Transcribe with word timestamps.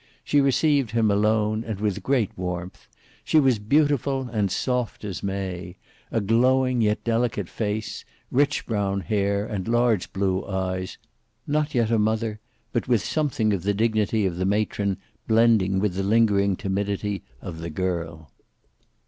She 0.23 0.41
received 0.41 0.89
him 0.93 1.11
alone 1.11 1.63
and 1.63 1.79
with 1.79 2.01
great 2.01 2.35
warmth. 2.35 2.87
She 3.23 3.39
was 3.39 3.59
beautiful, 3.59 4.27
and 4.33 4.49
soft 4.49 5.03
as 5.03 5.21
May; 5.21 5.75
a 6.11 6.19
glowing 6.19 6.81
yet 6.81 7.03
delicate 7.03 7.47
face; 7.47 8.03
rich 8.31 8.65
brown 8.65 9.01
hair, 9.01 9.45
and 9.45 9.67
large 9.67 10.11
blue 10.11 10.43
eyes; 10.47 10.97
not 11.45 11.75
yet 11.75 11.91
a 11.91 11.99
mother, 11.99 12.39
but 12.73 12.87
with 12.87 13.05
something 13.05 13.53
of 13.53 13.61
the 13.61 13.75
dignity 13.75 14.25
of 14.25 14.37
the 14.37 14.43
matron 14.45 14.97
blending 15.27 15.77
with 15.79 15.93
the 15.93 16.01
lingering 16.01 16.55
timidity 16.55 17.21
of 17.39 17.59
the 17.59 17.69
girl. 17.69 18.31